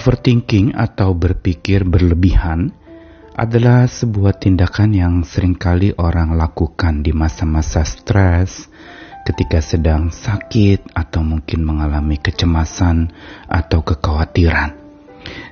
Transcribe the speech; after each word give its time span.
Overthinking 0.00 0.80
atau 0.80 1.12
berpikir 1.12 1.84
berlebihan 1.84 2.72
adalah 3.36 3.84
sebuah 3.84 4.32
tindakan 4.40 4.96
yang 4.96 5.14
sering 5.28 5.52
kali 5.52 5.92
orang 5.92 6.40
lakukan 6.40 7.04
di 7.04 7.12
masa-masa 7.12 7.84
stres, 7.84 8.64
ketika 9.28 9.60
sedang 9.60 10.08
sakit 10.08 10.96
atau 10.96 11.20
mungkin 11.20 11.68
mengalami 11.68 12.16
kecemasan 12.16 13.12
atau 13.44 13.84
kekhawatiran. 13.84 14.72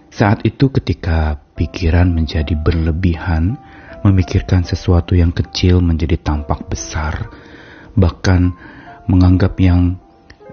Saat 0.08 0.48
itu 0.48 0.72
ketika 0.72 1.44
pikiran 1.52 2.08
menjadi 2.08 2.56
berlebihan, 2.56 3.60
memikirkan 4.00 4.64
sesuatu 4.64 5.12
yang 5.12 5.36
kecil 5.36 5.84
menjadi 5.84 6.16
tampak 6.24 6.64
besar, 6.72 7.28
bahkan 7.92 8.56
menganggap 9.12 9.60
yang 9.60 10.00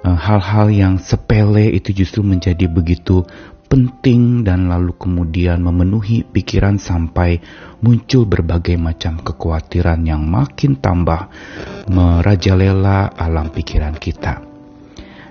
eh, 0.04 0.20
hal-hal 0.20 0.68
yang 0.68 1.00
sepele 1.00 1.72
itu 1.72 1.96
justru 1.96 2.28
menjadi 2.28 2.68
begitu 2.68 3.24
penting 3.76 4.48
dan 4.48 4.72
lalu 4.72 4.96
kemudian 4.96 5.60
memenuhi 5.60 6.24
pikiran 6.24 6.80
sampai 6.80 7.44
muncul 7.84 8.24
berbagai 8.24 8.80
macam 8.80 9.20
kekhawatiran 9.20 10.00
yang 10.08 10.24
makin 10.24 10.80
tambah 10.80 11.28
merajalela 11.92 13.12
alam 13.12 13.52
pikiran 13.52 14.00
kita. 14.00 14.40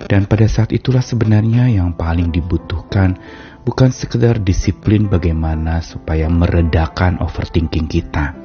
Dan 0.05 0.29
pada 0.29 0.45
saat 0.45 0.77
itulah 0.77 1.01
sebenarnya 1.01 1.73
yang 1.73 1.97
paling 1.97 2.29
dibutuhkan 2.29 3.17
bukan 3.65 3.89
sekedar 3.89 4.37
disiplin 4.45 5.09
bagaimana 5.09 5.81
supaya 5.81 6.29
meredakan 6.29 7.25
overthinking 7.25 7.89
kita. 7.89 8.37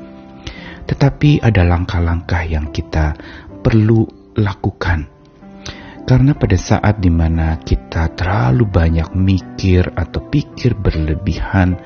Tetapi 0.88 1.44
ada 1.44 1.68
langkah-langkah 1.68 2.48
yang 2.48 2.72
kita 2.72 3.20
perlu 3.60 4.08
lakukan 4.40 5.19
karena 6.10 6.34
pada 6.34 6.58
saat 6.58 6.98
di 6.98 7.14
mana 7.14 7.62
kita 7.62 8.10
terlalu 8.18 8.66
banyak 8.66 9.14
mikir 9.14 9.94
atau 9.94 10.26
pikir 10.26 10.74
berlebihan, 10.74 11.78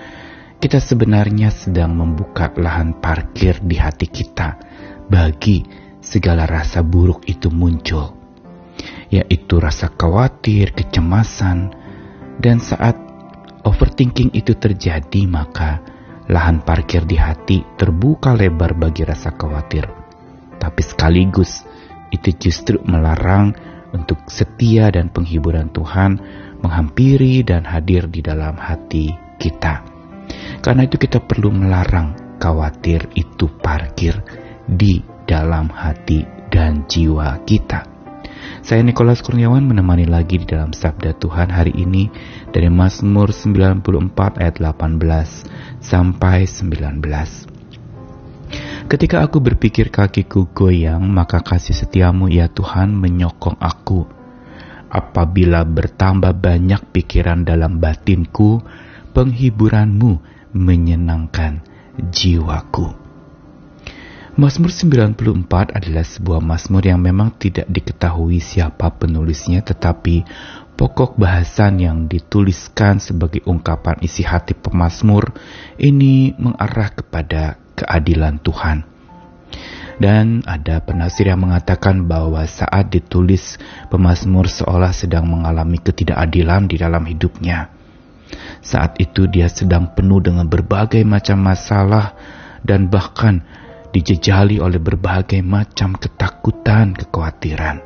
kita 0.64 0.80
sebenarnya 0.80 1.52
sedang 1.52 1.92
membuka 1.92 2.48
lahan 2.56 3.04
parkir 3.04 3.60
di 3.60 3.76
hati 3.76 4.08
kita 4.08 4.56
bagi 5.12 5.68
segala 6.00 6.48
rasa 6.48 6.80
buruk 6.88 7.28
itu 7.28 7.52
muncul, 7.52 8.16
yaitu 9.12 9.60
rasa 9.60 9.92
khawatir, 9.92 10.72
kecemasan, 10.72 11.76
dan 12.40 12.64
saat 12.64 12.96
overthinking 13.68 14.32
itu 14.32 14.56
terjadi, 14.56 15.28
maka 15.28 15.84
lahan 16.32 16.64
parkir 16.64 17.04
di 17.04 17.20
hati 17.20 17.60
terbuka 17.76 18.32
lebar 18.32 18.72
bagi 18.72 19.04
rasa 19.04 19.36
khawatir, 19.36 19.84
tapi 20.64 20.80
sekaligus 20.80 21.68
itu 22.16 22.32
justru 22.40 22.80
melarang 22.88 23.73
untuk 24.14 24.30
setia 24.30 24.94
dan 24.94 25.10
penghiburan 25.10 25.74
Tuhan 25.74 26.22
menghampiri 26.62 27.42
dan 27.42 27.66
hadir 27.66 28.06
di 28.06 28.22
dalam 28.22 28.56
hati 28.56 29.10
kita. 29.42 29.82
Karena 30.62 30.86
itu 30.86 31.02
kita 31.02 31.20
perlu 31.20 31.50
melarang 31.50 32.38
khawatir 32.38 33.10
itu 33.18 33.50
parkir 33.60 34.22
di 34.70 35.02
dalam 35.26 35.68
hati 35.74 36.24
dan 36.54 36.86
jiwa 36.86 37.42
kita. 37.44 37.90
Saya 38.64 38.80
Nikolas 38.80 39.20
Kurniawan 39.20 39.68
menemani 39.68 40.08
lagi 40.08 40.40
di 40.40 40.48
dalam 40.48 40.72
Sabda 40.72 41.20
Tuhan 41.20 41.52
hari 41.52 41.76
ini 41.76 42.08
dari 42.54 42.72
Mazmur 42.72 43.36
94 43.36 44.40
ayat 44.40 44.56
18 44.64 45.84
sampai 45.84 46.48
19. 46.48 47.53
Ketika 48.94 49.26
aku 49.26 49.42
berpikir 49.42 49.90
kakiku 49.90 50.54
goyang, 50.54 51.02
maka 51.10 51.42
kasih 51.42 51.74
setiamu 51.74 52.30
ya 52.30 52.46
Tuhan 52.46 52.94
menyokong 52.94 53.58
aku. 53.58 54.06
Apabila 54.86 55.66
bertambah 55.66 56.30
banyak 56.38 56.94
pikiran 56.94 57.42
dalam 57.42 57.82
batinku, 57.82 58.62
penghiburanmu 59.18 60.22
menyenangkan 60.54 61.66
jiwaku. 62.14 62.94
Mazmur 64.38 64.70
94 64.70 65.74
adalah 65.74 66.06
sebuah 66.06 66.38
mazmur 66.46 66.86
yang 66.86 67.02
memang 67.02 67.34
tidak 67.34 67.66
diketahui 67.74 68.38
siapa 68.38 68.94
penulisnya 68.94 69.66
tetapi 69.66 70.22
pokok 70.78 71.18
bahasan 71.18 71.82
yang 71.82 72.06
dituliskan 72.06 73.02
sebagai 73.02 73.42
ungkapan 73.50 73.98
isi 74.06 74.22
hati 74.22 74.54
pemazmur 74.54 75.34
ini 75.82 76.38
mengarah 76.38 76.94
kepada 76.94 77.58
keadilan 77.74 78.40
Tuhan. 78.40 78.93
Dan 80.02 80.42
ada 80.50 80.82
penasir 80.82 81.30
yang 81.30 81.46
mengatakan 81.46 82.10
bahwa 82.10 82.42
saat 82.50 82.90
ditulis 82.90 83.62
pemazmur 83.94 84.50
seolah 84.50 84.90
sedang 84.90 85.30
mengalami 85.30 85.78
ketidakadilan 85.78 86.66
di 86.66 86.82
dalam 86.82 87.06
hidupnya. 87.06 87.70
Saat 88.64 88.98
itu 88.98 89.30
dia 89.30 89.46
sedang 89.52 89.94
penuh 89.94 90.24
dengan 90.24 90.50
berbagai 90.50 91.06
macam 91.06 91.46
masalah 91.46 92.18
dan 92.66 92.90
bahkan 92.90 93.46
dijejali 93.94 94.58
oleh 94.58 94.82
berbagai 94.82 95.46
macam 95.46 95.94
ketakutan, 95.94 96.98
kekhawatiran. 96.98 97.86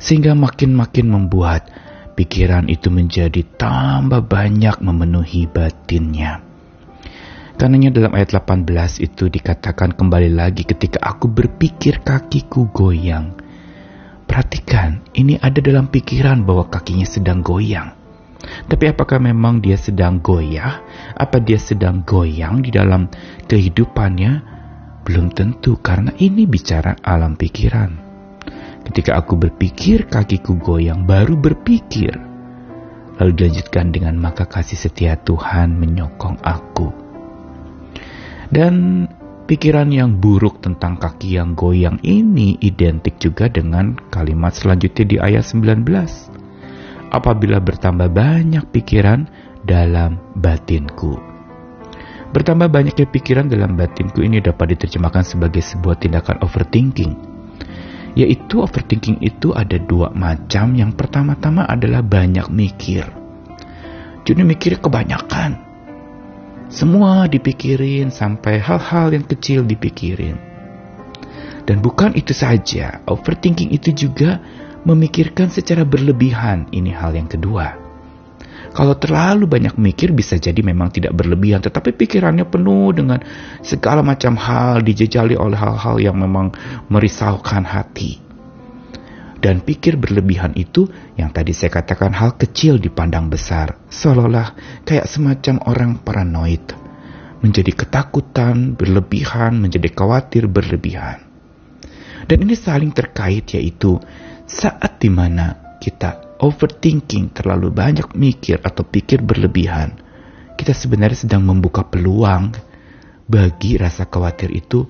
Sehingga 0.00 0.32
makin-makin 0.32 1.10
membuat 1.10 1.68
pikiran 2.16 2.72
itu 2.72 2.88
menjadi 2.88 3.44
tambah 3.60 4.24
banyak 4.24 4.80
memenuhi 4.80 5.44
batinnya. 5.44 6.47
Karenanya 7.58 7.90
dalam 7.90 8.14
ayat 8.14 8.38
18 8.38 9.02
itu 9.02 9.26
dikatakan 9.26 9.98
kembali 9.98 10.30
lagi 10.30 10.62
ketika 10.62 11.02
aku 11.02 11.26
berpikir 11.26 12.06
kakiku 12.06 12.70
goyang. 12.70 13.34
Perhatikan, 14.30 15.02
ini 15.18 15.34
ada 15.42 15.58
dalam 15.58 15.90
pikiran 15.90 16.46
bahwa 16.46 16.70
kakinya 16.70 17.02
sedang 17.02 17.42
goyang. 17.42 17.98
Tapi 18.70 18.94
apakah 18.94 19.18
memang 19.18 19.58
dia 19.58 19.74
sedang 19.74 20.22
goyah? 20.22 20.86
Apa 21.18 21.42
dia 21.42 21.58
sedang 21.58 22.06
goyang 22.06 22.62
di 22.62 22.70
dalam 22.70 23.10
kehidupannya? 23.50 24.32
Belum 25.02 25.26
tentu 25.34 25.82
karena 25.82 26.14
ini 26.14 26.46
bicara 26.46 26.94
alam 27.02 27.34
pikiran. 27.34 27.90
Ketika 28.86 29.18
aku 29.18 29.34
berpikir 29.34 30.06
kakiku 30.06 30.54
goyang, 30.62 31.10
baru 31.10 31.34
berpikir. 31.34 32.14
Lalu 33.18 33.32
dilanjutkan 33.34 33.90
dengan 33.90 34.14
maka 34.14 34.46
kasih 34.46 34.78
setia 34.78 35.18
Tuhan 35.18 35.74
menyokong 35.74 36.38
aku. 36.46 37.07
Dan 38.48 39.04
pikiran 39.44 39.92
yang 39.92 40.16
buruk 40.16 40.64
tentang 40.64 40.96
kaki 40.96 41.36
yang 41.36 41.52
goyang 41.52 42.00
ini 42.00 42.56
identik 42.64 43.20
juga 43.20 43.52
dengan 43.52 43.92
kalimat 44.08 44.56
selanjutnya 44.56 45.04
di 45.04 45.16
ayat 45.20 45.44
19. 45.44 45.84
Apabila 47.12 47.60
bertambah 47.60 48.08
banyak 48.08 48.64
pikiran 48.72 49.28
dalam 49.64 50.16
batinku. 50.32 51.20
Bertambah 52.28 52.68
banyaknya 52.68 53.08
pikiran 53.08 53.48
dalam 53.48 53.76
batinku 53.76 54.20
ini 54.20 54.40
dapat 54.40 54.76
diterjemahkan 54.76 55.24
sebagai 55.24 55.64
sebuah 55.64 55.96
tindakan 55.96 56.40
overthinking. 56.44 57.12
Yaitu 58.16 58.64
overthinking 58.64 59.20
itu 59.24 59.52
ada 59.56 59.76
dua 59.76 60.12
macam. 60.12 60.76
Yang 60.76 60.96
pertama-tama 60.96 61.64
adalah 61.68 62.04
banyak 62.04 62.48
mikir. 62.52 63.04
Jadi 64.28 64.40
mikir 64.44 64.76
kebanyakan 64.80 65.67
semua 66.68 67.24
dipikirin 67.24 68.12
sampai 68.12 68.60
hal-hal 68.60 69.08
yang 69.16 69.24
kecil 69.24 69.64
dipikirin. 69.64 70.36
Dan 71.64 71.80
bukan 71.80 72.12
itu 72.16 72.32
saja, 72.36 73.00
overthinking 73.08 73.72
itu 73.72 73.92
juga 73.92 74.40
memikirkan 74.84 75.48
secara 75.48 75.84
berlebihan. 75.84 76.68
Ini 76.72 76.92
hal 76.96 77.16
yang 77.16 77.28
kedua. 77.28 77.76
Kalau 78.72 78.94
terlalu 79.00 79.48
banyak 79.48 79.80
mikir 79.80 80.12
bisa 80.12 80.36
jadi 80.36 80.60
memang 80.60 80.92
tidak 80.92 81.16
berlebihan, 81.16 81.64
tetapi 81.64 81.96
pikirannya 81.96 82.44
penuh 82.44 82.92
dengan 82.92 83.20
segala 83.64 84.04
macam 84.04 84.36
hal 84.36 84.84
dijejali 84.84 85.40
oleh 85.40 85.56
hal-hal 85.56 85.96
yang 85.96 86.20
memang 86.20 86.52
merisaukan 86.92 87.64
hati. 87.64 88.27
Dan 89.38 89.62
pikir 89.62 89.94
berlebihan 89.94 90.58
itu 90.58 90.90
yang 91.14 91.30
tadi 91.30 91.54
saya 91.54 91.70
katakan 91.70 92.10
hal 92.10 92.34
kecil 92.34 92.82
dipandang 92.82 93.30
besar. 93.30 93.78
Seolah-olah 93.86 94.82
kayak 94.82 95.06
semacam 95.06 95.62
orang 95.62 95.92
paranoid. 96.02 96.66
Menjadi 97.38 97.70
ketakutan 97.70 98.74
berlebihan, 98.74 99.62
menjadi 99.62 99.94
khawatir 99.94 100.50
berlebihan. 100.50 101.22
Dan 102.26 102.42
ini 102.42 102.58
saling 102.58 102.90
terkait 102.90 103.46
yaitu 103.54 104.02
saat 104.42 104.98
di 104.98 105.06
mana 105.06 105.78
kita 105.78 106.38
overthinking 106.42 107.30
terlalu 107.30 107.70
banyak 107.70 108.18
mikir 108.18 108.58
atau 108.58 108.82
pikir 108.82 109.22
berlebihan. 109.22 110.02
Kita 110.58 110.74
sebenarnya 110.74 111.30
sedang 111.30 111.46
membuka 111.46 111.86
peluang 111.86 112.58
bagi 113.30 113.78
rasa 113.78 114.10
khawatir 114.10 114.50
itu 114.50 114.82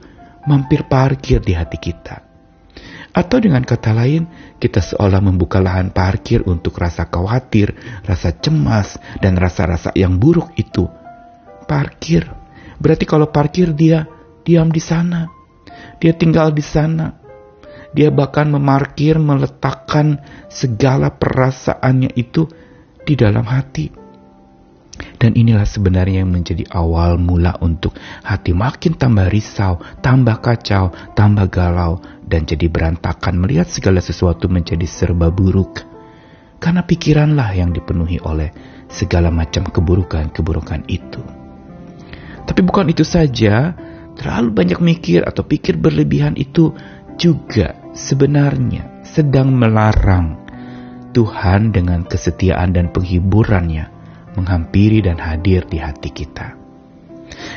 mampir 0.49 0.89
parkir 0.89 1.45
di 1.45 1.53
hati 1.53 1.77
kita 1.77 2.28
atau 3.19 3.43
dengan 3.43 3.67
kata 3.67 3.91
lain, 3.91 4.31
kita 4.63 4.79
seolah 4.79 5.19
membuka 5.19 5.59
lahan 5.59 5.91
parkir 5.91 6.47
untuk 6.47 6.79
rasa 6.79 7.11
khawatir, 7.11 7.75
rasa 8.07 8.31
cemas, 8.31 8.95
dan 9.19 9.35
rasa-rasa 9.35 9.91
yang 9.99 10.23
buruk 10.23 10.55
itu. 10.55 10.87
Parkir. 11.67 12.31
Berarti 12.79 13.11
kalau 13.11 13.27
parkir 13.35 13.75
dia 13.75 14.07
diam 14.47 14.71
di 14.71 14.79
sana. 14.79 15.27
Dia 15.99 16.15
tinggal 16.15 16.55
di 16.55 16.63
sana. 16.63 17.19
Dia 17.91 18.15
bahkan 18.15 18.55
memarkir, 18.55 19.19
meletakkan 19.19 20.23
segala 20.47 21.11
perasaannya 21.11 22.15
itu 22.15 22.47
di 23.03 23.19
dalam 23.19 23.43
hati. 23.43 23.98
Dan 25.19 25.35
inilah 25.35 25.67
sebenarnya 25.67 26.23
yang 26.23 26.31
menjadi 26.31 26.63
awal 26.71 27.19
mula 27.19 27.59
untuk 27.59 27.99
hati 28.23 28.55
makin 28.55 28.95
tambah 28.95 29.27
risau, 29.27 29.83
tambah 29.99 30.39
kacau, 30.39 30.95
tambah 31.19 31.51
galau, 31.51 31.99
dan 32.23 32.47
jadi 32.47 32.71
berantakan 32.71 33.43
melihat 33.43 33.67
segala 33.67 33.99
sesuatu 33.99 34.47
menjadi 34.47 34.87
serba 34.87 35.35
buruk. 35.35 35.83
Karena 36.63 36.87
pikiranlah 36.87 37.51
yang 37.51 37.75
dipenuhi 37.75 38.23
oleh 38.23 38.55
segala 38.87 39.35
macam 39.35 39.67
keburukan-keburukan 39.67 40.87
itu. 40.87 41.23
Tapi 42.47 42.61
bukan 42.63 42.87
itu 42.87 43.03
saja, 43.03 43.75
terlalu 44.15 44.55
banyak 44.55 44.79
mikir 44.79 45.27
atau 45.27 45.43
pikir 45.43 45.83
berlebihan 45.83 46.39
itu 46.39 46.73
juga 47.19 47.75
sebenarnya 47.91 49.03
sedang 49.03 49.51
melarang 49.51 50.39
Tuhan 51.11 51.75
dengan 51.75 52.07
kesetiaan 52.07 52.71
dan 52.71 52.95
penghiburannya 52.95 53.98
menghampiri 54.39 55.03
dan 55.03 55.19
hadir 55.19 55.67
di 55.67 55.83
hati 55.83 56.15
kita. 56.15 56.55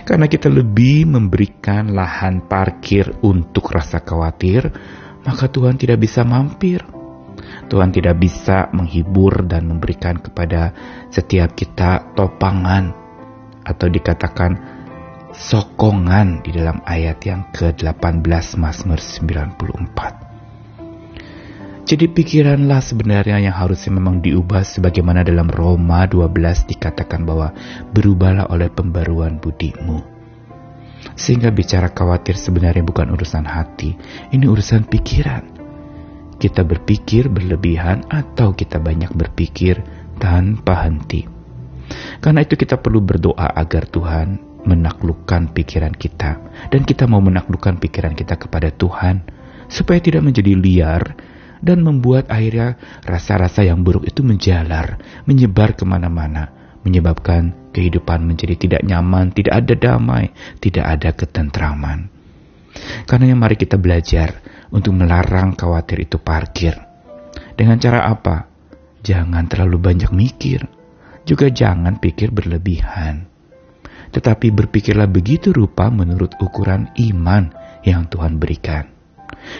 Karena 0.03 0.25
kita 0.25 0.49
lebih 0.49 1.07
memberikan 1.07 1.93
lahan 1.93 2.45
parkir 2.49 3.21
untuk 3.21 3.71
rasa 3.71 4.01
khawatir, 4.01 4.67
maka 5.23 5.45
Tuhan 5.47 5.77
tidak 5.77 6.01
bisa 6.01 6.25
mampir. 6.25 6.81
Tuhan 7.71 7.95
tidak 7.95 8.19
bisa 8.19 8.67
menghibur 8.75 9.47
dan 9.47 9.69
memberikan 9.69 10.19
kepada 10.19 10.75
setiap 11.07 11.55
kita 11.55 12.11
topangan 12.13 12.91
atau 13.63 13.87
dikatakan 13.87 14.51
sokongan 15.31 16.43
di 16.43 16.51
dalam 16.51 16.83
ayat 16.83 17.23
yang 17.23 17.47
ke-18 17.55 18.59
Mazmur 18.59 18.99
94. 18.99 20.30
Jadi 21.91 22.07
pikiranlah 22.07 22.79
sebenarnya 22.79 23.35
yang 23.43 23.51
harusnya 23.51 23.91
memang 23.91 24.23
diubah 24.23 24.63
sebagaimana 24.63 25.27
dalam 25.27 25.51
Roma 25.51 26.07
12 26.07 26.71
dikatakan 26.71 27.27
bahwa 27.27 27.51
berubahlah 27.91 28.47
oleh 28.47 28.71
pembaruan 28.71 29.43
budimu. 29.43 29.99
Sehingga 31.19 31.51
bicara 31.51 31.91
khawatir 31.91 32.39
sebenarnya 32.39 32.87
bukan 32.87 33.11
urusan 33.11 33.43
hati, 33.43 33.99
ini 34.31 34.47
urusan 34.47 34.87
pikiran. 34.87 35.43
Kita 36.39 36.63
berpikir 36.63 37.27
berlebihan 37.27 38.07
atau 38.07 38.55
kita 38.55 38.79
banyak 38.79 39.11
berpikir 39.11 39.83
tanpa 40.15 40.87
henti. 40.87 41.27
Karena 42.23 42.39
itu 42.39 42.55
kita 42.55 42.79
perlu 42.79 43.03
berdoa 43.03 43.51
agar 43.51 43.83
Tuhan 43.91 44.63
menaklukkan 44.63 45.51
pikiran 45.51 45.91
kita. 45.91 46.39
Dan 46.71 46.87
kita 46.87 47.03
mau 47.11 47.19
menaklukkan 47.19 47.83
pikiran 47.83 48.15
kita 48.15 48.39
kepada 48.39 48.71
Tuhan 48.71 49.27
supaya 49.67 49.99
tidak 49.99 50.23
menjadi 50.23 50.55
liar 50.55 51.03
dan 51.61 51.85
membuat 51.85 52.27
akhirnya 52.27 52.75
rasa-rasa 53.05 53.61
yang 53.61 53.85
buruk 53.85 54.09
itu 54.09 54.25
menjalar, 54.25 54.97
menyebar 55.29 55.77
ke 55.77 55.85
mana-mana, 55.85 56.49
menyebabkan 56.81 57.71
kehidupan 57.71 58.25
menjadi 58.25 58.57
tidak 58.57 58.81
nyaman, 58.83 59.31
tidak 59.31 59.61
ada 59.63 59.73
damai, 59.77 60.33
tidak 60.57 60.85
ada 60.85 61.09
ketentraman. 61.13 62.09
Karena 63.05 63.37
mari 63.37 63.55
kita 63.55 63.77
belajar 63.77 64.41
untuk 64.73 64.97
melarang 64.97 65.53
khawatir 65.53 66.03
itu 66.03 66.17
parkir. 66.17 66.75
Dengan 67.55 67.77
cara 67.77 68.09
apa? 68.09 68.49
Jangan 69.01 69.45
terlalu 69.49 69.77
banyak 69.81 70.11
mikir, 70.13 70.65
juga 71.25 71.49
jangan 71.49 71.97
pikir 71.97 72.33
berlebihan. 72.33 73.27
Tetapi 74.11 74.51
berpikirlah 74.51 75.07
begitu 75.07 75.55
rupa 75.55 75.87
menurut 75.87 76.35
ukuran 76.43 76.91
iman 76.99 77.53
yang 77.87 78.05
Tuhan 78.11 78.37
berikan. 78.37 79.00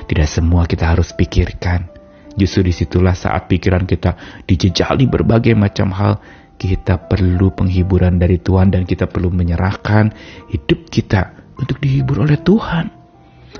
Tidak 0.09 0.27
semua 0.27 0.67
kita 0.67 0.91
harus 0.91 1.11
pikirkan. 1.15 1.91
Justru 2.35 2.71
di 2.71 2.73
situlah 2.73 3.15
saat 3.15 3.51
pikiran 3.51 3.83
kita 3.83 4.43
dijejali 4.47 5.07
berbagai 5.07 5.51
macam 5.51 5.91
hal, 5.91 6.13
kita 6.55 7.09
perlu 7.09 7.51
penghiburan 7.51 8.21
dari 8.21 8.37
Tuhan 8.37 8.71
dan 8.71 8.85
kita 8.85 9.09
perlu 9.09 9.33
menyerahkan 9.33 10.13
hidup 10.53 10.87
kita 10.87 11.33
untuk 11.57 11.81
dihibur 11.81 12.23
oleh 12.23 12.39
Tuhan. 12.39 13.01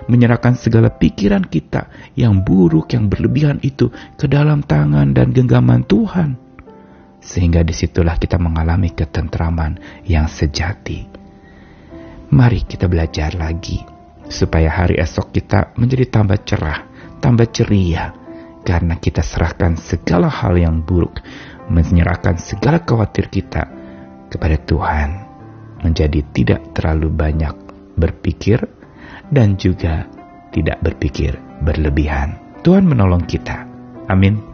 Menyerahkan 0.07 0.55
segala 0.55 0.87
pikiran 0.87 1.43
kita 1.43 2.13
yang 2.15 2.45
buruk, 2.47 2.95
yang 2.95 3.11
berlebihan 3.11 3.59
itu 3.59 3.91
ke 4.15 4.25
dalam 4.29 4.63
tangan 4.63 5.11
dan 5.11 5.35
genggaman 5.35 5.83
Tuhan. 5.83 6.39
Sehingga 7.21 7.61
di 7.61 7.75
situlah 7.75 8.15
kita 8.17 8.39
mengalami 8.39 8.95
ketentraman 8.95 10.05
yang 10.07 10.31
sejati. 10.31 11.05
Mari 12.31 12.63
kita 12.63 12.87
belajar 12.87 13.35
lagi 13.35 13.90
supaya 14.31 14.71
hari 14.71 14.97
esok 14.97 15.35
kita 15.35 15.75
menjadi 15.75 16.07
tambah 16.07 16.39
cerah, 16.47 16.87
tambah 17.19 17.51
ceria, 17.51 18.15
karena 18.63 18.97
kita 18.97 19.21
serahkan 19.21 19.77
segala 19.77 20.31
hal 20.31 20.57
yang 20.57 20.81
buruk, 20.81 21.19
menyerahkan 21.67 22.39
segala 22.39 22.81
khawatir 22.81 23.27
kita 23.27 23.67
kepada 24.31 24.57
Tuhan, 24.63 25.09
menjadi 25.83 26.23
tidak 26.31 26.73
terlalu 26.73 27.11
banyak 27.11 27.55
berpikir 27.99 28.63
dan 29.29 29.59
juga 29.59 30.07
tidak 30.51 30.79
berpikir 30.83 31.35
berlebihan. 31.63 32.39
Tuhan 32.61 32.85
menolong 32.85 33.25
kita. 33.25 33.65
Amin. 34.11 34.50